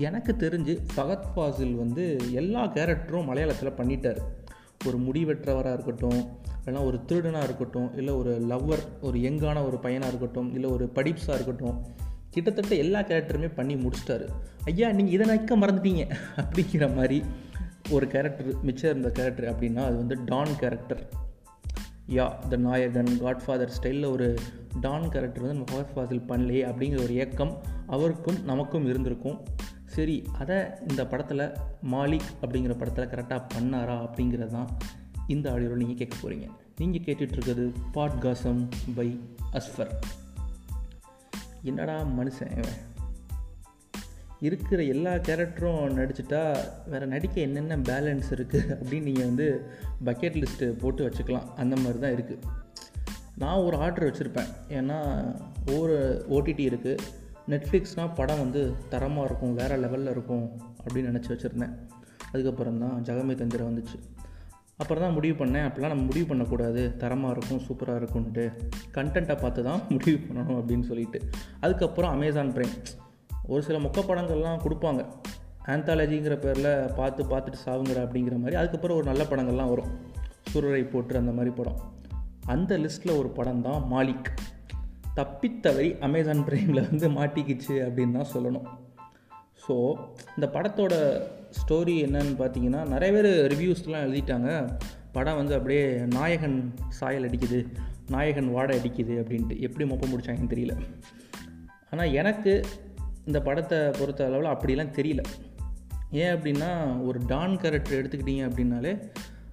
எனக்கு 0.00 0.32
தெரிஞ்சு 0.38 0.74
ஃபகத் 0.96 1.28
ஃபாசில் 1.34 1.74
வந்து 1.74 2.04
எல்லா 2.32 2.60
கேரக்டரும் 2.72 3.28
மலையாளத்தில் 3.30 3.78
பண்ணிட்டார். 3.78 4.20
ஒரு 4.86 4.98
முடிவெற்றவராக 4.98 5.72
இருக்கட்டும் 5.72 6.20
இல்லைனா 6.64 6.84
ஒரு 6.84 7.00
திருடனாக 7.08 7.42
இருக்கட்டும் 7.42 7.96
இல்லை 7.96 8.14
ஒரு 8.14 8.32
லவ்வர் 8.48 8.84
ஒரு 9.00 9.18
யங்கான 9.18 9.66
ஒரு 9.66 9.78
பையனாக 9.78 10.10
இருக்கட்டும் 10.10 10.54
இல்லை 10.54 10.70
ஒரு 10.70 10.90
படிப்ஸாக 10.94 11.34
இருக்கட்டும் 11.34 11.78
கிட்டத்தட்ட 12.30 12.74
எல்லா 12.74 13.00
கேரக்டருமே 13.00 13.54
பண்ணி 13.54 13.74
முடிச்சிட்டாரு. 13.74 14.26
ஐயா 14.64 14.90
நீங்கள் 14.90 15.14
இதை 15.14 15.26
நிற்க 15.26 15.58
மறந்துட்டீங்க. 15.58 16.04
அப்படிங்கிற 16.36 16.94
மாதிரி 16.94 17.22
ஒரு 17.90 18.06
கேரக்டர் 18.06 18.60
மிச்சம் 18.62 18.90
இருந்த 18.90 19.10
கேரக்டர் 19.10 19.48
அப்படின்னா 19.54 19.84
அது 19.84 19.96
வந்து 19.96 20.16
டான் 20.24 20.56
கேரக்டர். 20.58 21.02
யா 22.08 22.26
த 22.48 22.56
நாயகன் 22.56 23.12
காட்ஃபாதர் 23.24 23.72
ஸ்டைலில் 23.78 24.10
ஒரு 24.10 24.28
டான் 24.80 25.08
கேரக்டர் 25.08 25.44
வந்து 25.44 25.58
நம்ம 25.58 25.80
ஃபாசில் 25.94 26.28
பண்ணலையே 26.30 26.62
அப்படிங்கிற 26.70 27.02
ஒரு 27.02 27.14
ஏக்கம் 27.14 27.54
அவருக்கும் 27.86 28.44
நமக்கும் 28.44 28.86
இருந்திருக்கும். 28.86 29.38
சரி 29.94 30.16
அதை 30.38 30.56
இந்த 30.88 31.02
படத்தில் 31.06 31.44
மாலிக் 31.92 32.28
அப்படிங்கிற 32.42 32.74
படத்தில் 32.78 33.10
கரெக்டாக 33.12 33.40
பண்ணாரா 33.54 33.96
அப்படிங்கிறது 34.06 34.50
தான் 34.50 34.70
இந்த 35.26 35.46
ஆடியோவில் 35.52 35.82
நீங்கள் 35.82 36.00
கேட்க 36.00 36.14
போகிறீங்க 36.20 36.46
நீங்கள் 36.78 37.04
கேட்டுட்ருக்கிறது 37.06 37.64
பாட்காசம் 37.94 38.62
பை 38.94 39.08
அஸ்ஃபர். 39.52 39.92
என்னடா 41.62 41.96
மனுஷன் 42.18 42.54
இருக்கிற 44.40 44.82
எல்லா 44.82 45.14
கேரக்டரும் 45.14 45.96
நடிச்சிட்டா 45.98 46.42
வேறு 46.86 47.06
நடிக்க 47.06 47.40
என்னென்ன 47.40 47.76
பேலன்ஸ் 47.76 48.28
இருக்குது 48.30 48.76
அப்படின்னு 48.76 49.08
நீங்கள் 49.08 49.26
வந்து 49.26 49.48
பக்கெட் 50.04 50.38
லிஸ்ட்டு 50.42 50.68
போட்டு 50.82 51.08
வச்சுக்கலாம். 51.08 51.48
அந்த 51.56 51.76
மாதிரி 51.76 51.98
தான் 51.98 52.14
இருக்குது 52.14 52.42
நான் 53.38 53.62
ஒரு 53.66 53.76
ஆர்டர் 53.76 54.06
வச்சுருப்பேன். 54.08 54.50
ஏன்னா 54.68 54.98
ஒவ்வொரு 55.66 55.96
ஓடிடி 56.30 56.64
இருக்குது 56.70 57.02
நெட்ஃப்ளிக்ஸ்னால் 57.52 58.14
படம் 58.14 58.38
வந்து 58.38 58.62
தரமாக 58.92 59.26
இருக்கும் 59.28 59.54
வேறு 59.54 59.76
லெவலில் 59.84 60.12
இருக்கும் 60.14 60.46
அப்படின்னு 60.84 61.10
நினச்சி 61.10 61.30
வச்சுருந்தேன். 61.32 61.74
அதுக்கப்புறம் 62.32 62.78
தான் 62.78 62.96
ஜகமே 63.08 63.34
தந்திர 63.34 63.62
வந்துச்சு. 63.70 63.98
அப்புறம் 64.76 65.02
தான் 65.04 65.14
முடிவு 65.16 65.44
பண்ணேன் 65.44 65.66
அப்படிலாம் 65.66 65.92
நம்ம 65.94 66.04
முடிவு 66.04 66.26
பண்ணக்கூடாது. 66.26 66.82
தரமாக 66.96 67.34
இருக்கும் 67.36 67.62
சூப்பராக 67.66 68.00
இருக்கும்ன்ட்டு. 68.00 68.44
கண்டென்ட்டை 68.96 69.36
பார்த்து 69.40 69.62
தான் 69.64 69.80
முடிவு 69.94 70.18
பண்ணணும் 70.26 70.58
அப்படின்னு 70.60 70.82
சொல்லிட்டு. 70.82 71.20
அதுக்கப்புறம் 71.60 72.10
அமேசான் 72.10 72.54
பிரைம் 72.56 72.76
ஒரு 73.46 73.62
சில 73.62 73.78
மொக்க 73.78 74.00
படங்கள்லாம் 74.08 74.62
கொடுப்பாங்க. 74.64 75.02
ஆந்தாலஜிங்கிற 75.66 76.34
பேரில் 76.38 76.92
பார்த்து 76.98 77.22
பார்த்துட்டு 77.24 77.60
சாவுங்கிற 77.66 77.98
அப்படிங்கிற 78.06 78.36
மாதிரி. 78.38 78.56
அதுக்கப்புறம் 78.56 78.96
ஒரு 78.96 79.06
நல்ல 79.06 79.24
படங்கள்லாம் 79.24 79.72
வரும். 79.74 79.90
சூரரை 80.52 80.84
போட்டு 80.90 81.16
அந்த 81.16 81.32
மாதிரி 81.32 81.54
படம். 81.54 81.80
அந்த 82.46 82.78
லிஸ்ட்டில் 82.78 83.18
ஒரு 83.18 83.28
படம் 83.28 83.62
தான் 83.62 83.82
மாலிக். 83.92 84.30
தப்பித்தவறி 85.16 85.98
அமேசான் 85.98 86.44
ப்ரைமில் 86.46 86.86
வந்து 86.90 87.08
மாட்டிக்கிச்சு 87.08 87.74
அப்படின்னு 87.86 88.16
தான் 88.18 88.32
சொல்லணும். 88.34 88.66
ஸோ 89.64 89.74
இந்த 90.36 90.46
படத்தோட 90.54 90.94
ஸ்டோரி 91.58 91.94
என்னன்னு 92.06 92.34
பார்த்தீங்கன்னா 92.38 92.88
நிறைய 92.88 93.10
பேர் 93.14 93.30
ரிவ்யூஸ்லாம் 93.52 94.06
எழுதிட்டாங்க. 94.06 94.78
படம் 95.12 95.36
வந்து 95.36 95.54
அப்படியே 95.54 95.84
நாயகன் 95.96 96.74
சாயல் 96.88 97.26
அடிக்குது 97.28 97.66
நாயகன் 98.08 98.52
வாடை 98.52 98.78
அடிக்குது 98.78 99.14
அப்படின்ட்டு 99.22 99.60
எப்படி 99.60 99.90
மொப்ப 99.90 100.06
முடிச்சாங்கன்னு 100.12 100.52
தெரியல. 100.54 100.76
ஆனால் 101.90 102.12
எனக்கு 102.12 102.64
இந்த 103.24 103.40
படத்தை 103.40 103.78
பொறுத்த 103.78 104.26
அளவில் 104.26 104.52
அப்படிலாம் 104.54 104.96
தெரியல. 104.98 105.22
ஏன் 106.10 106.36
அப்படின்னா 106.36 106.70
ஒரு 107.06 107.20
டான் 107.26 107.56
கேரக்டர் 107.56 107.98
எடுத்துக்கிட்டீங்க 108.00 108.44
அப்படின்னாலே 108.50 109.02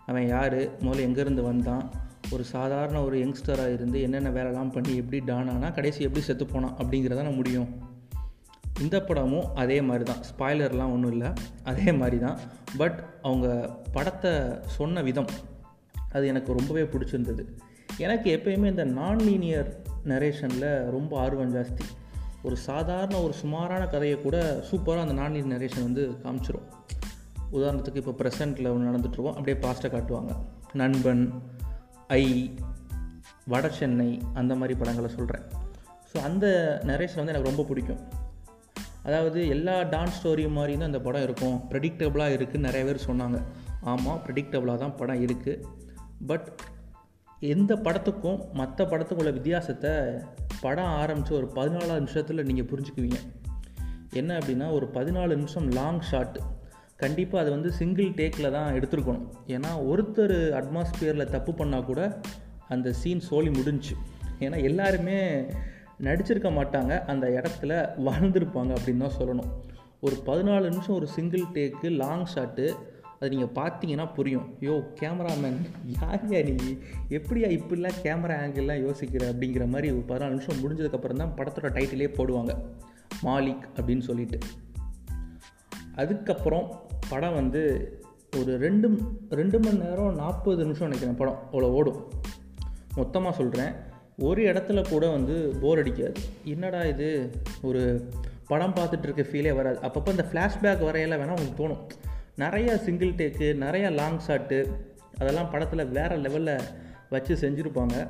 அவன் 0.06 0.28
யார் 0.28 0.56
முதல்ல 0.56 1.06
எங்கேருந்து 1.08 1.42
வந்தான் 1.42 1.92
ஒரு 2.32 2.44
சாதாரண 2.44 3.04
ஒரு 3.04 3.18
யங்ஸ்டராக 3.18 3.74
இருந்து 3.74 4.02
என்னென்ன 4.02 4.30
வேலைலாம் 4.30 4.72
பண்ணி 4.72 4.96
எப்படி 4.96 5.20
டான் 5.26 5.50
ஆனால் 5.50 5.74
கடைசி 5.74 6.04
எப்படி 6.04 6.26
செத்து 6.26 6.46
போனான் 6.46 6.76
அப்படிங்கிறதான 6.78 7.36
முடியும். 7.36 7.70
இந்த 8.80 9.04
படமும் 9.04 9.56
அதே 9.56 9.82
மாதிரி 9.82 10.04
தான் 10.04 10.24
ஸ்பாய்லர்லாம் 10.30 10.92
ஒன்றும் 10.92 11.12
இல்லை. 11.12 11.28
அதே 11.64 11.92
மாதிரி 11.92 12.20
தான் 12.20 12.38
பட் 12.78 13.04
அவங்க 13.22 13.70
படத்தை 13.92 14.32
சொன்ன 14.66 15.02
விதம் 15.02 15.28
அது 16.12 16.28
எனக்கு 16.28 16.54
ரொம்பவே 16.54 16.82
பிடிச்சிருந்தது. 16.82 17.46
எனக்கு 17.98 18.38
எப்பயுமே 18.38 18.66
இந்த 18.66 18.84
நான் 18.84 19.20
லீனியர் 19.20 19.82
நரேஷனில் 20.06 20.90
ரொம்ப 20.92 21.20
ஆர்வம் 21.20 21.56
ஜாஸ்தி. 21.56 21.86
ஒரு 22.44 22.58
சாதாரண 22.58 23.22
ஒரு 23.22 23.34
சுமாரான 23.34 23.88
கதையை 23.88 24.22
கூட 24.22 24.62
சூப்பராக 24.72 25.00
அந்த 25.00 25.14
நான் 25.14 25.34
லீனியர் 25.34 25.62
நரேஷன் 25.62 25.84
வந்து 25.84 26.16
காமிச்சிரும். 26.24 26.68
உதாரணத்துக்கு 27.52 27.96
இப்போ 27.96 28.16
ப்ரெசண்ட்டில் 28.24 28.72
ஒன்று 28.72 29.30
அப்படியே 29.30 29.58
பாஸ்ட்டை 29.62 29.92
காட்டுவாங்க. 29.96 30.36
நண்பன் 30.74 31.42
ஐ 32.08 32.24
வட 33.46 33.70
சென்னை 33.70 34.22
அந்த 34.34 34.56
மாதிரி 34.56 34.80
படங்களை 34.80 35.10
சொல்கிறேன் 35.16 35.46
ஸோ 36.12 36.18
அந்த 36.28 36.46
நரேஷன் 36.86 37.20
வந்து 37.20 37.34
எனக்கு 37.34 37.50
ரொம்ப 37.50 37.64
பிடிக்கும். 37.64 38.02
அதாவது 39.04 39.40
எல்லா 39.48 39.82
டான்ஸ் 39.82 40.18
ஸ்டோரி 40.18 40.50
மாதிரி 40.52 40.74
தான் 40.78 40.90
அந்த 40.92 41.00
படம் 41.00 41.24
இருக்கும். 41.24 41.58
ப்ரெடிக்டபுளாக 41.72 42.36
இருக்குதுன்னு 42.38 42.68
நிறைய 42.70 42.84
பேர் 42.86 43.08
சொன்னாங்க. 43.08 43.38
ஆமாம் 43.82 44.22
ப்ரெடிக்டபுளாக 44.26 44.78
தான் 44.78 44.96
படம் 44.96 45.22
இருக்குது 45.28 45.64
பட் 46.26 46.48
எந்த 47.40 47.76
படத்துக்கும் 47.76 48.40
மற்ற 48.54 48.86
படத்துக்கும் 48.86 49.24
உள்ள 49.24 49.32
வித்தியாசத்தை 49.32 49.92
படம் 50.62 50.94
ஆரம்பித்து 51.02 51.36
ஒரு 51.36 51.50
பதினாலாவது 51.56 52.02
நிமிஷத்தில் 52.04 52.46
நீங்கள் 52.46 52.70
புரிஞ்சுக்குவீங்க. 52.72 53.20
என்ன 54.12 54.38
அப்படின்னா 54.38 54.72
ஒரு 54.72 54.90
பதினாலு 54.94 55.36
நிமிஷம் 55.36 55.68
லாங் 55.72 56.02
ஷாட் 56.02 56.38
கண்டிப்பாக 56.98 57.44
அது 57.44 57.52
வந்து 57.52 57.72
சிங்கிள் 57.72 58.10
டேக்கில் 58.10 58.52
தான் 58.52 58.74
எடுத்துருக்கணும். 58.74 59.26
ஏன்னா 59.48 59.72
ஒருத்தர் 59.92 60.38
அட்மாஸ்பியரில் 60.60 61.34
தப்பு 61.36 61.52
பண்ணால் 61.52 61.86
கூட 61.86 62.22
அந்த 62.68 62.94
சீன் 62.94 63.20
சோழி 63.20 63.50
முடிஞ்சு. 63.50 63.96
ஏன்னா 64.40 64.64
எல்லாருமே 64.64 65.18
நடிச்சிருக்க 66.04 66.50
மாட்டாங்க 66.60 67.06
அந்த 67.06 67.28
இடத்துல 67.28 67.72
வாழ்ந்துருப்பாங்க 68.08 68.72
அப்படின்னு 68.78 69.04
தான் 69.08 69.18
சொல்லணும். 69.20 69.50
ஒரு 70.00 70.16
பதினாலு 70.26 70.70
நிமிஷம் 70.70 70.96
ஒரு 70.96 71.08
சிங்கிள் 71.08 71.46
டேக்கு 71.54 71.90
லாங் 72.02 72.28
ஷாட்டு 72.36 72.66
அது 73.20 73.30
நீங்கள் 73.36 73.54
பார்த்தீங்கன்னா 73.56 74.14
புரியும். 74.14 74.58
யோ 74.62 74.74
கேமராமேன் 75.00 75.58
யார் 76.02 76.26
யா 76.32 76.42
நீ? 76.50 76.78
எப்படியா 77.10 77.48
இப்படிலாம் 77.58 77.98
கேமரா 78.04 78.36
ஆங்கிள்லாம் 78.44 78.84
யோசிக்கிற 78.84 79.24
அப்படிங்கிற 79.32 79.68
மாதிரி 79.68 79.88
ஒரு 79.92 80.06
பதினாலு 80.10 80.36
நிமிஷம் 80.36 80.62
முடிஞ்சதுக்கப்புறம் 80.64 81.22
தான் 81.24 81.34
படத்தோட 81.38 81.72
டைட்டிலே 81.78 82.10
போடுவாங்க. 82.20 82.54
மாலிக் 83.24 83.66
அப்படின்னு 83.78 84.00
சொல்லிட்டு. 84.00 84.40
அதுக்கப்புறம் 85.98 86.82
படம் 87.10 87.34
வந்து 87.34 87.62
ஒரு 88.38 88.58
ரெண்டு 88.58 88.98
ரெண்டு 89.30 89.60
மணி 89.60 89.78
நேரம் 89.78 90.16
நாற்பது 90.16 90.64
நிமிஷம் 90.64 90.90
நினைக்கிறேன் 90.90 91.16
படம் 91.16 91.50
அவ்வளோ 91.52 91.76
ஓடும். 91.76 92.12
மொத்தமாக 92.96 93.36
சொல்கிறேன் 93.36 93.72
ஒரு 94.18 94.44
இடத்துல 94.44 94.90
கூட 94.90 95.10
வந்து 95.10 95.56
போர் 95.62 95.78
அடிக்காது. 95.78 96.14
என்னடா 96.44 96.82
இது? 96.82 97.32
ஒரு 97.62 98.10
படம் 98.48 98.74
பார்த்துட்டு 98.74 99.04
இருக்க 99.04 99.22
ஃபீலே 99.22 99.56
வராது. 99.56 99.80
அப்பப்போ 99.88 100.08
இந்த 100.08 100.26
ஃப்ளாஷ்பேக் 100.32 100.86
வரையெல்லாம் 100.88 101.22
வேணால் 101.22 101.40
உங்களுக்கு 101.40 101.68
தோணும். 101.68 101.90
நிறையா 102.38 102.76
சிங்கிள் 102.76 103.14
டேக்கு 103.14 103.56
நிறையா 103.64 103.92
லாங் 103.92 104.20
ஷாட்டு 104.28 104.72
அதெல்லாம் 105.18 105.52
படத்தில் 105.52 105.86
வேறு 105.86 106.18
லெவலில் 106.18 106.62
வச்சு 107.10 107.36
செஞ்சுருப்பாங்க. 107.36 108.08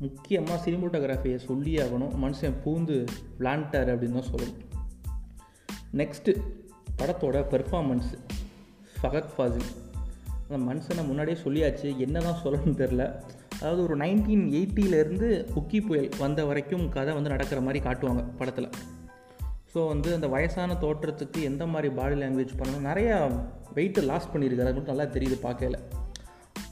முக்கியமாக 0.00 0.70
சினிமோட்டோகிராஃபியை 0.70 1.36
சொல்லி 1.36 1.76
ஆகணும். 1.76 2.14
மனுஷன் 2.22 2.54
பூந்து 2.64 3.06
விளாண்டார் 3.38 3.88
அப்படின்னு 3.88 4.12
தான் 4.12 4.30
சொல்லணும். 4.34 4.56
நெக்ஸ்ட்டு 5.92 6.62
படத்தோட 6.98 7.38
பெர்ஃபார்மன்ஸ் 7.52 8.10
ஃபகத் 8.98 9.32
ஃபாசில் 9.36 9.70
அந்த 10.48 10.58
மனுஷனை 10.68 11.06
முன்னாடியே 11.06 11.38
சொல்லியாச்சு 11.44 11.96
என்ன 11.96 12.20
தான் 12.20 12.40
சொல்லணும்னு 12.44 12.80
தெரில 12.82 13.04
அதாவது 13.60 13.82
ஒரு 13.82 13.96
நைன்டீன் 13.96 14.44
எயிட்டியிலேருந்து 14.58 15.28
உக்கி 15.60 15.86
புயல் 15.86 16.08
வந்த 16.18 16.44
வரைக்கும் 16.44 16.88
கதை 16.88 17.14
வந்து 17.14 17.30
நடக்கிற 17.30 17.60
மாதிரி 17.60 17.84
காட்டுவாங்க 17.84 18.24
படத்தில். 18.36 18.68
ஸோ 19.74 19.86
வந்து 19.86 20.14
அந்த 20.14 20.28
வயசான 20.28 20.74
தோற்றத்துக்கு 20.74 21.42
எந்த 21.42 21.66
மாதிரி 21.66 21.94
பாடி 21.94 22.20
லாங்குவேஜ் 22.20 22.52
பண்ணணும் 22.58 22.88
நிறையா 22.90 23.16
வெயிட்டு 23.74 24.02
லாஸ் 24.02 24.28
பண்ணியிருக்காரு. 24.32 24.70
அது 24.70 24.78
மட்டும் 24.78 24.96
நல்லா 24.96 25.12
தெரியுது 25.16 25.38
பார்க்கல 25.42 25.78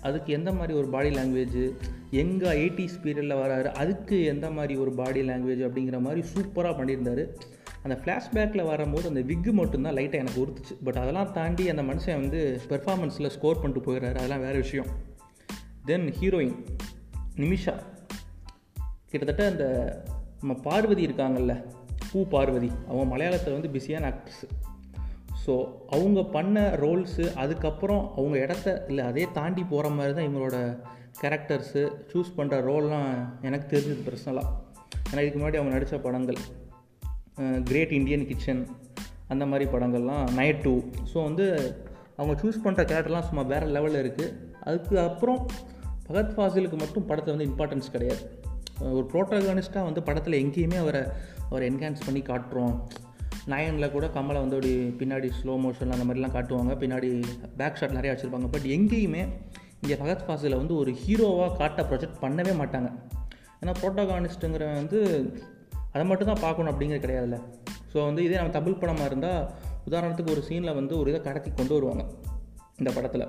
அதுக்கு 0.03 0.33
எந்த 0.33 0.53
மாதிரி 0.53 0.79
ஒரு 0.79 0.87
பாடி 0.87 1.11
லாங்குவேஜ் 1.11 1.59
எங்கே 2.11 2.51
எயிட்டிஸ் 2.63 3.01
பீரியடில் 3.03 3.41
வராரு 3.43 3.69
அதுக்கு 3.83 4.25
எந்த 4.25 4.51
மாதிரி 4.51 4.77
ஒரு 4.77 4.93
பாடி 4.93 5.21
லாங்குவேஜ் 5.29 5.63
அப்படிங்கிற 5.69 6.01
மாதிரி 6.01 6.23
சூப்பராக 6.35 6.75
பண்ணியிருந்தார். 6.79 7.25
அந்த 7.83 7.95
ஃப்ளாஷ்பேக்கில் 8.01 8.65
வரும்போது 8.65 9.09
அந்த 9.09 9.21
விக்கு 9.21 9.53
மட்டும்தான் 9.53 9.95
லைட்டாக 9.95 10.23
எனக்கு 10.25 10.43
உறுத்துச்சு. 10.45 10.75
பட் 10.85 10.97
அதெல்லாம் 10.97 11.33
தாண்டி 11.33 11.69
அந்த 11.69 11.83
மனுஷன் 11.83 12.21
வந்து 12.21 12.61
பெர்ஃபார்மன்ஸில் 12.69 13.29
ஸ்கோர் 13.29 13.61
பண்ணிட்டு 13.61 13.85
போயிடுறாரு. 13.87 14.15
அதெல்லாம் 14.15 14.41
வேறு 14.41 14.59
விஷயம். 14.59 14.87
Then 15.85 16.13
heroine 16.21 16.57
Nimisha. 17.37 17.75
கிட்டத்தட்ட 19.11 19.47
அந்த 19.47 19.65
நம்ம 20.41 20.61
பார்வதி 20.63 21.07
இருக்காங்கல்ல 21.07 21.55
பூ 22.13 22.27
பார்வதி 22.27 22.71
அவங்க 22.89 23.17
மலையாளத்தில் 23.17 23.57
வந்து 23.61 23.69
பிஸியான 23.69 24.07
ஆக்ட்ரஸ் 24.11 24.45
ஸோ 25.47 25.69
அவங்க 25.89 26.25
பண்ண 26.25 26.71
ரோல்ஸு 26.71 27.35
அதுக்கப்புறம் 27.35 28.13
அவங்க 28.17 28.39
இடத்த 28.39 28.85
இல்லை 28.89 29.05
அதே 29.05 29.29
தாண்டி 29.33 29.63
போகிற 29.65 29.89
மாதிரி 29.89 30.15
தான் 30.15 30.27
இவங்களோட 30.29 30.59
கேரக்டர்ஸு 31.23 31.83
சூஸ் 32.13 32.37
பண்ணுற 32.37 32.59
ரோல்லாம் 32.69 33.09
எனக்கு 33.41 33.67
தெரிஞ்சது 33.73 34.05
பர்சனலாக 34.09 34.51
ஏன்னா 35.11 35.23
இதுக்கு 35.23 35.41
முன்னாடி 35.41 35.59
அவங்க 35.61 35.75
நடித்த 35.75 35.99
படங்கள். 35.99 36.41
கிரேட் 37.65 37.93
இண்டியன் 37.93 38.27
கிச்சன் 38.27 38.67
அந்த 39.29 39.47
மாதிரி 39.47 39.71
படங்கள்லாம் 39.71 40.33
நைட் 40.33 40.61
டூ 40.61 40.83
ஸோ 41.15 41.23
வந்து 41.23 41.47
அவங்க 42.17 42.35
சூஸ் 42.43 42.65
பண்ணுற 42.65 42.83
கேரக்டர்லாம் 42.91 43.29
சும்மா 43.29 43.43
வேறு 43.43 43.67
லெவலில் 43.67 44.03
இருக்குது 44.03 44.35
அதுக்கு 44.61 44.99
அப்புறம் 44.99 45.47
பகத் 46.09 46.35
ஃபாசிலுக்கு 46.37 46.79
மட்டும் 46.79 47.07
படத்தை 47.07 47.37
வந்து 47.37 47.53
இம்பார்ட்டன்ஸ் 47.53 47.93
கிடையாது. 47.93 48.41
ஒரு 48.81 49.09
ப்ரோட்டகனிஸ்ட்டாக 49.13 49.83
வந்து 49.83 50.03
படத்தில் 50.03 50.45
எங்கேயுமே 50.45 50.77
அவரை 50.77 51.03
அவரை 51.49 51.71
என்ஹான்ஸ் 51.71 52.05
பண்ணி 52.05 52.21
காட்டுறோம். 52.21 52.75
நயனில் 53.47 53.91
கூட 53.91 54.07
கமலை 54.07 54.41
வந்து 54.45 54.57
அப்படி 54.57 54.73
பின்னாடி 55.01 55.31
ஸ்லோ 55.43 55.55
மோஷன் 55.65 55.91
அந்த 55.91 56.05
மாதிரிலாம் 56.05 56.35
காட்டுவாங்க. 56.37 56.75
பின்னாடி 56.83 57.25
பேக் 57.57 57.77
ஷாட் 57.77 57.91
நிறையா 57.91 58.15
வச்சுருப்பாங்க. 58.15 58.49
பட் 58.51 58.63
எங்கேயுமே 58.63 59.29
இங்கே 59.81 59.95
பகத் 59.95 60.27
ஃபாசிலை 60.29 60.57
வந்து 60.57 60.77
ஒரு 60.77 60.97
ஹீரோவாக 61.07 61.57
காட்ட 61.57 61.83
ப்ரொஜெக்ட் 61.83 62.21
பண்ணவே 62.21 62.55
மாட்டாங்க. 62.63 62.91
ஏன்னா 63.61 63.75
ப்ரோட்டோகானிஸ்ட்டுங்கிறவன் 63.83 64.75
வந்து 64.75 65.01
அதை 65.95 66.05
மட்டும் 66.11 66.31
தான் 66.31 66.43
பார்க்கணும் 66.45 66.73
அப்படிங்கிறது 66.73 67.05
கிடையாதுல்ல. 67.05 67.39
ஸோ 67.93 67.97
வந்து 68.09 68.21
இதே 68.27 68.37
நம்ம 68.41 68.55
தமிழ் 68.59 68.81
படமாக 68.83 69.09
இருந்தால் 69.11 69.43
உதாரணத்துக்கு 69.89 70.35
ஒரு 70.35 70.43
சீனில் 70.49 70.77
வந்து 70.81 70.95
ஒரு 71.01 71.11
இதை 71.13 71.21
கடத்தி 71.29 71.51
கொண்டு 71.51 71.75
வருவாங்க 71.79 72.05
இந்த 72.81 72.91
படத்தில். 72.97 73.27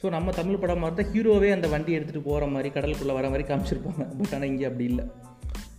ஸோ 0.00 0.06
நம்ம 0.16 0.32
தமிழ் 0.40 0.60
படமாக 0.62 0.88
இருந்தால் 0.88 1.10
ஹீரோவே 1.12 1.50
அந்த 1.56 1.66
வண்டி 1.74 1.92
எடுத்துகிட்டு 1.98 2.28
போகிற 2.28 2.46
மாதிரி 2.54 2.68
கடலுக்குள்ளே 2.76 3.14
வர 3.18 3.28
மாதிரி 3.32 3.46
காமிச்சிருப்பாங்க. 3.50 4.02
பட் 4.18 4.34
ஆனால் 4.36 4.50
இங்கே 4.52 4.66
அப்படி 4.70 4.86
இல்லை. 4.92 5.04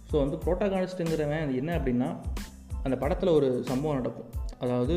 ஸோ 0.09 0.15
வந்து 0.24 0.38
ப்ரோட்டோகானிஸ்ட்டுங்கிறவன் 0.45 1.53
என்ன 1.62 1.71
அப்படின்னா 1.79 2.09
அந்த 2.85 2.95
படத்தில் 3.03 3.35
ஒரு 3.38 3.47
சம்பவம் 3.69 4.00
நடக்கும். 4.00 4.29
அதாவது 4.63 4.95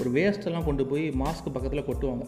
ஒரு 0.00 0.10
வேஸ்ட்டெல்லாம் 0.16 0.66
கொண்டு 0.68 0.84
போய் 0.90 1.04
மாஸ்க்கு 1.22 1.54
பக்கத்தில் 1.56 1.86
கொட்டுவாங்க. 1.88 2.26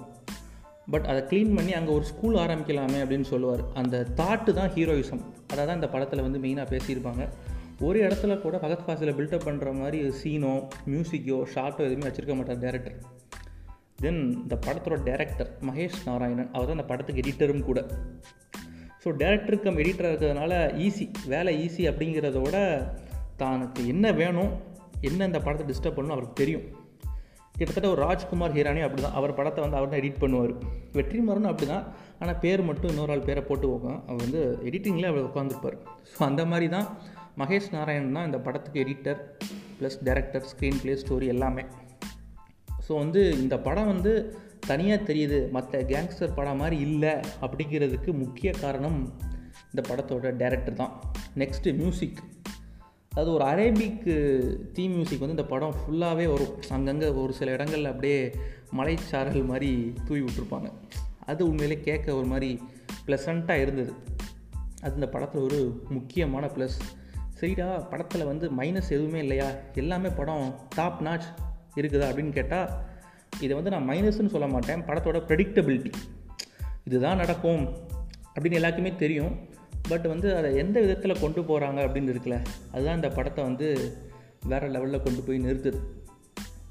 பட் 0.93 1.07
அதை 1.11 1.21
க்ளீன் 1.31 1.55
பண்ணி 1.57 1.73
அங்கே 1.79 1.93
ஒரு 1.99 2.05
ஸ்கூல் 2.11 2.37
ஆரம்பிக்கலாமே 2.43 2.99
அப்படின்னு 3.05 3.27
சொல்லுவார். 3.33 3.63
அந்த 3.81 4.05
தாட்டு 4.21 4.51
தான் 4.59 4.73
ஹீரோயிசம் 4.75 5.23
அதை 5.53 5.63
தான் 5.65 5.79
இந்த 5.81 5.89
படத்தில் 5.95 6.25
வந்து 6.27 6.43
மெயினாக 6.45 6.69
பேசியிருப்பாங்க. 6.75 7.25
ஒரு 7.81 7.99
இடத்துல 8.01 8.41
கூட 8.41 8.57
பகத் 8.57 8.85
ஃபாசில் 8.87 9.17
பில்டப் 9.17 9.47
பண்ணுற 9.47 9.73
மாதிரி 9.75 9.99
சீனோ 10.21 10.53
மியூசிக்கோ 10.91 11.39
ஷார்ட்டோ 11.55 11.83
எதுவுமே 11.87 12.07
வச்சுருக்க 12.07 12.35
மாட்டார் 12.37 12.63
டேரக்டர் 12.65 12.97
தென் 14.03 14.23
இந்த 14.43 14.55
படத்தோட 14.67 14.97
டேரக்டர் 15.05 15.51
மகேஷ் 15.67 15.99
நாராயணன் 16.07 16.51
அவர் 16.53 16.67
தான் 16.67 16.79
அந்த 16.79 16.89
படத்துக்கு 16.89 17.23
எடிட்டரும் 17.23 17.63
கூட. 17.63 17.87
ஸோ 19.05 19.11
டேரக்டர் 19.11 19.61
கம் 19.61 19.79
எடிட்டராக 19.79 20.13
இருக்கிறதுனால 20.13 20.53
ஈஸி 20.77 21.05
வேலை 21.27 21.67
ஈஸி 21.67 21.83
அப்படிங்கிறதோட 21.91 22.57
தனக்கு 23.37 23.87
என்ன 23.87 24.13
வேணும் 24.13 24.53
என்ன 25.01 25.27
இந்த 25.27 25.41
படத்தை 25.41 25.67
டிஸ்டர்ப் 25.71 25.97
பண்ணணும் 25.97 26.17
அவருக்கு 26.17 26.43
தெரியும். 26.43 26.65
கிட்டத்தட்ட 27.59 27.89
ஒரு 27.91 28.01
ராஜ்குமார் 28.01 28.55
ஹீரானி 28.57 28.81
அப்படி 28.81 29.03
தான் 29.03 29.13
அவர் 29.13 29.35
படத்தை 29.35 29.63
வந்து 29.65 29.77
அவர் 29.77 29.89
தான் 29.89 30.01
எடிட் 30.01 30.23
பண்ணுவார். 30.25 30.55
வெற்றிமாறனும் 30.93 31.51
அப்படி 31.53 31.67
தான் 31.67 31.85
ஆனால் 32.19 32.39
பேர் 32.39 32.63
மட்டும் 32.63 32.91
இன்னொரு 32.91 33.11
ஆள் 33.11 33.21
பேரை 33.21 33.43
போட்டு 33.43 33.69
போகும். 33.69 34.05
அவர் 34.07 34.23
வந்து 34.25 34.59
எடிட்டிங்கில் 34.65 35.05
அவர் 35.05 35.29
உட்காந்துருப்பார் 35.31 35.77
ஸோ 36.15 36.23
அந்த 36.25 36.45
மாதிரி 36.45 36.69
தான் 36.69 36.89
மகேஷ் 37.39 37.73
நாராயணன் 37.73 38.13
தான் 38.13 38.25
இந்த 38.25 38.39
படத்துக்கு 38.39 38.81
editor 38.85 39.21
plus 39.79 39.99
director 40.05 40.47
screenplay 40.83 40.93
story 40.93 41.27
எல்லாமே. 41.27 41.65
ஸோ 42.89 42.93
வந்து 42.97 43.23
இந்த 43.43 43.59
படம் 43.59 43.87
வந்து 43.87 44.13
தனியாக 44.67 45.13
தெரியுது. 45.13 45.51
மற்ற 45.51 45.81
கேங்ஸ்டர் 45.83 46.35
படம் 46.35 46.57
மாதிரி 46.57 46.77
இல்லை 46.81 47.15
அப்படிங்கிறதுக்கு 47.41 48.13
முக்கிய 48.13 48.53
காரணம் 48.53 48.99
இந்த 49.71 49.83
படத்தோட 49.89 50.33
டேரக்டர் 50.43 50.81
தான். 50.83 50.93
நெக்ஸ்ட்டு 51.37 51.75
மியூசிக் 51.75 52.21
அது 53.11 53.33
ஒரு 53.33 53.45
அரேபிக் 53.45 54.07
தீம் 54.73 54.93
மியூசிக் 54.93 55.19
வந்து 55.19 55.37
இந்த 55.37 55.47
படம் 55.47 55.75
ஃபுல்லாகவே 55.79 56.27
வரும். 56.33 56.55
அங்கங்கே 56.69 57.09
ஒரு 57.09 57.33
சில 57.33 57.51
இடங்களில் 57.51 57.87
அப்படியே 57.87 58.35
மலைச்சாரல் 58.77 59.45
மாதிரி 59.45 59.93
தூவி 60.05 60.21
விட்டுருப்பாங்க. 60.21 60.71
அது 61.25 61.49
உண்மையிலே 61.49 61.81
கேட்க 61.81 62.15
ஒரு 62.15 62.27
மாதிரி 62.27 62.61
ப்ளசண்ட்டாக 63.07 63.61
இருந்தது. 63.61 63.93
அது 64.83 64.95
இந்த 64.95 65.09
படத்தில் 65.09 65.43
ஒரு 65.43 65.61
முக்கியமான 65.89 66.47
ப்ளஸ் 66.47 66.79
சரிடா 67.41 67.89
படத்தில் 67.91 68.25
வந்து 68.25 68.47
மைனஸ் 68.51 68.93
எதுவுமே 68.97 69.19
இல்லையா? 69.19 69.49
எல்லாமே 69.75 70.09
படம் 70.09 70.47
டாப் 70.75 71.01
நாச் 71.03 71.27
இருக்குதா 71.81 72.07
அப்படின்னு 72.11 72.33
கேட்டால் 72.39 72.69
இதை 73.41 73.53
வந்து 73.57 73.71
நான் 73.71 73.89
மைனஸ்ன்னு 73.89 74.33
சொல்ல 74.35 74.47
மாட்டேன். 74.47 74.81
படத்தோட 74.81 75.19
ப்ரெடிக்டபிலிட்டி 75.31 75.93
இதுதான் 76.85 77.17
நடக்கும் 77.17 77.63
அப்படின்னு 78.35 78.59
எல்லாருக்குமே 78.61 78.93
தெரியும். 78.95 79.35
பட் 79.89 80.07
வந்து 80.07 80.29
அதை 80.37 80.57
எந்த 80.57 80.77
விதத்தில் 80.81 81.21
கொண்டு 81.21 81.41
போகிறாங்க 81.41 81.81
அப்படின்னு 81.87 82.13
இருக்குல்ல 82.13 82.39
அதுதான் 82.73 82.95
இந்த 82.95 83.09
படத்தை 83.09 83.45
வந்து 83.45 83.67
வேறு 84.53 84.67
லெவலில் 84.69 85.03
கொண்டு 85.03 85.21
போய் 85.23 85.45
நிறுத்துது. 85.45 85.79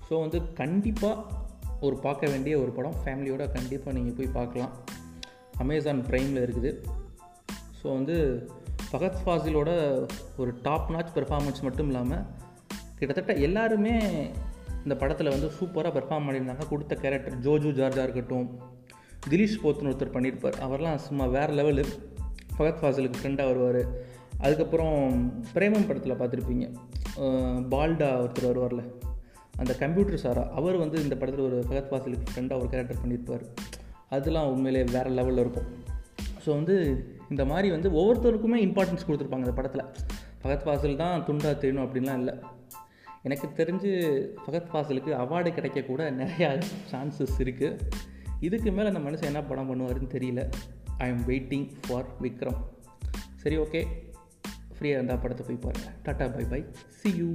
ஸோ 0.10 0.20
வந்து 0.20 0.40
கண்டிப்பாக 0.54 1.24
ஒரு 1.80 1.96
பார்க்க 1.96 2.28
வேண்டிய 2.28 2.60
ஒரு 2.60 2.72
படம். 2.72 2.98
ஃபேமிலியோடு 3.06 3.52
கண்டிப்பாக 3.52 3.98
நீங்கள் 3.98 4.18
போய் 4.18 4.36
பார்க்கலாம். 4.40 4.74
அமேசான் 5.58 6.04
ப்ரைமில் 6.10 6.44
இருக்குது. 6.46 6.72
ஸோ 7.80 7.88
வந்து 7.94 8.18
ஃபகத் 8.96 9.22
ஃபாசிலோட 9.24 9.70
ஒரு 10.42 10.52
டாப் 10.66 10.90
நாச் 10.92 11.10
பெர்ஃபார்மன்ஸ் 11.16 11.62
மட்டும் 11.62 11.88
இல்லாமல் 11.88 12.22
கிட்டத்தட்ட 13.00 13.34
எல்லாருமே 13.48 13.96
இந்த 14.84 14.96
படத்தில் 15.02 15.32
வந்து 15.34 15.48
சூப்பராக 15.58 15.92
பெர்ஃபார்ம் 15.96 16.26
பண்ணியிருந்தாங்க. 16.28 16.66
கொடுத்த 16.70 16.96
கேரக்டர் 16.96 17.36
ஜோஜு 17.46 17.70
ஜார்ஜாக 17.80 18.06
இருக்கட்டும் 18.08 18.48
திலீஷ் 19.30 19.58
போத்துன்னு 19.64 19.92
ஒருத்தர் 19.92 20.14
பண்ணியிருப்பார். 20.16 20.58
அவர்லாம் 20.66 21.02
சும்மா 21.08 21.26
வேறு 21.36 21.54
லெவலு 21.60 21.86
ஃபகத் 22.58 22.80
ஃபாசிலுக்கு 22.82 23.22
ஃப்ரெண்டாக 23.22 23.50
வருவார். 23.52 23.82
அதுக்கப்புறம் 24.46 24.96
பிரேமம் 25.56 25.88
படத்தில் 25.90 26.20
பார்த்துருப்பீங்க. 26.22 26.68
பால்டா 27.74 28.10
ஒருத்தர் 28.24 28.50
வருவார்ல 28.52 28.84
அந்த 29.62 29.74
கம்ப்யூட்டர் 29.82 30.24
சாரா 30.26 30.46
அவர் 30.60 30.78
வந்து 30.84 30.98
இந்த 31.04 31.18
படத்தில் 31.18 31.48
ஒரு 31.50 31.60
ஃபகத் 31.68 31.92
ஃபாசிலுக்கு 31.92 32.32
ஃப்ரெண்டாக 32.34 32.62
ஒரு 32.62 32.70
கேரக்டர் 32.74 33.04
பண்ணியிருப்பார். 33.04 33.46
அதெல்லாம் 34.16 34.50
உண்மையிலே 34.56 34.86
வேறு 34.96 35.12
லெவலில் 35.20 35.44
இருக்கும். 35.46 35.70
ஸோ 36.46 36.50
வந்து 36.60 36.76
இந்த 37.30 37.46
மாதிரி 37.52 37.70
வந்து 37.76 37.90
ஒவ்வொருத்தருக்குமே 38.00 38.60
இம்பார்ட்டன்ஸ் 38.68 39.08
கொடுத்துருப்பாங்க 39.08 39.46
இந்த 39.48 39.56
படத்தில். 39.60 39.86
ஃபகத் 40.42 40.66
ஃபாசில் 40.66 41.00
தான் 41.04 41.24
துண்டா 41.28 41.52
தெரியணும் 41.64 41.86
அப்படின்லாம் 41.86 42.20
இல்லை. 42.22 42.36
எனக்கு 43.28 43.48
தெரிஞ்சு 43.60 43.92
ஃபகத் 44.44 44.70
ஃபாசிலுக்கு 44.72 45.12
அவார்டு 45.22 45.52
கிடைக்கக்கூட 45.58 46.02
நிறையா 46.22 46.50
சான்சஸ் 46.92 47.38
இருக்குது 47.38 47.80
இதுக்கு 48.40 48.72
மேலே 48.72 48.88
அந்த 48.94 49.02
மனுஷன் 49.08 49.30
என்ன 49.32 49.44
படம் 49.44 49.70
பண்ணுவாருன்னு 49.70 50.10
தெரியல. 50.18 50.42
I 50.98 51.08
am 51.10 51.24
waiting 51.28 51.68
for 51.88 52.10
Vikram. 52.22 52.60
சரி 53.44 53.58
ஓகே 53.58 53.82
ஃப்ரீயாக 54.76 54.98
இருந்தால் 55.00 55.22
படத்தை 55.24 55.44
போய் 55.48 55.64
பாருங்கள் 55.66 55.94
tata 56.06 56.26
bye 56.36 56.46
bye 56.54 56.62
see 57.00 57.10
you 57.20 57.30